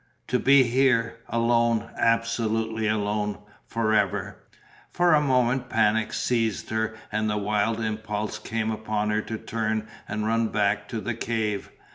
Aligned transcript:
To 0.29 0.39
be 0.39 0.63
here, 0.63 1.17
alone, 1.29 1.91
absolutely 1.95 2.87
alone, 2.87 3.37
forever! 3.67 4.37
For 4.89 5.13
a 5.13 5.21
moment 5.21 5.69
panic 5.69 6.11
seized 6.11 6.71
her 6.71 6.95
and 7.11 7.29
the 7.29 7.37
wild 7.37 7.79
impulse 7.79 8.39
came 8.39 8.71
upon 8.71 9.11
her 9.11 9.21
to 9.21 9.37
turn 9.37 9.87
and 10.07 10.25
run 10.25 10.47
back 10.47 10.87
to 10.89 11.01
the 11.01 11.13
cave. 11.13 11.69